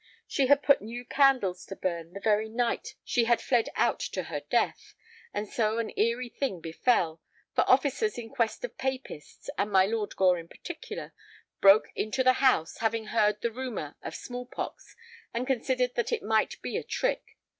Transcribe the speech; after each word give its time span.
She 0.25 0.47
had 0.47 0.63
put 0.63 0.81
new 0.81 1.05
candles 1.05 1.63
to 1.67 1.75
burn 1.75 2.13
the 2.13 2.19
very 2.19 2.49
night 2.49 2.95
she 3.03 3.25
had 3.25 3.39
fled 3.39 3.69
out 3.75 3.99
to 3.99 4.23
her 4.23 4.39
death, 4.39 4.95
and 5.31 5.47
so 5.47 5.77
an 5.77 5.91
eerie 5.95 6.27
thing 6.29 6.59
befell, 6.59 7.21
for 7.53 7.61
officers 7.69 8.17
in 8.17 8.31
quest 8.31 8.65
of 8.65 8.79
papists, 8.79 9.47
and 9.59 9.69
my 9.71 9.85
Lord 9.85 10.15
Gore 10.15 10.39
in 10.39 10.47
particular, 10.47 11.13
broke 11.59 11.89
into 11.93 12.23
the 12.23 12.33
house, 12.41 12.79
having 12.79 13.05
heard 13.13 13.41
the 13.43 13.51
rumor 13.51 13.95
of 14.01 14.15
small 14.15 14.47
pox 14.47 14.95
and 15.35 15.45
considered 15.45 15.93
that 15.93 16.11
it 16.11 16.23
might 16.23 16.59
be 16.63 16.77
a 16.77 16.83
trick. 16.83 17.37